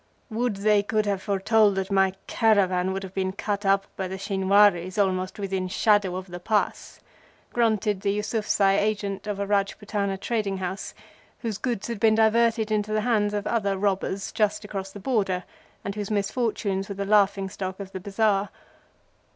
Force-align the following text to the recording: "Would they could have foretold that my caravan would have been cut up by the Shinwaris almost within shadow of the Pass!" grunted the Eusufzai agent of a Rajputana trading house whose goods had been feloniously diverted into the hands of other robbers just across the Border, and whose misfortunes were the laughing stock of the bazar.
"Would 0.31 0.55
they 0.55 0.81
could 0.81 1.05
have 1.05 1.21
foretold 1.21 1.75
that 1.75 1.91
my 1.91 2.13
caravan 2.25 2.91
would 2.91 3.03
have 3.03 3.13
been 3.13 3.33
cut 3.33 3.67
up 3.67 3.85
by 3.95 4.07
the 4.07 4.17
Shinwaris 4.17 4.97
almost 4.97 5.37
within 5.37 5.67
shadow 5.67 6.15
of 6.15 6.25
the 6.25 6.39
Pass!" 6.39 6.99
grunted 7.53 8.01
the 8.01 8.17
Eusufzai 8.17 8.79
agent 8.79 9.27
of 9.27 9.39
a 9.39 9.45
Rajputana 9.45 10.17
trading 10.19 10.57
house 10.57 10.95
whose 11.41 11.59
goods 11.59 11.87
had 11.87 11.99
been 11.99 12.15
feloniously 12.15 12.33
diverted 12.65 12.71
into 12.71 12.91
the 12.91 13.01
hands 13.01 13.35
of 13.35 13.45
other 13.45 13.77
robbers 13.77 14.31
just 14.31 14.63
across 14.65 14.89
the 14.89 14.99
Border, 14.99 15.43
and 15.85 15.93
whose 15.93 16.09
misfortunes 16.09 16.89
were 16.89 16.95
the 16.95 17.05
laughing 17.05 17.47
stock 17.47 17.79
of 17.79 17.91
the 17.91 17.99
bazar. 17.99 18.49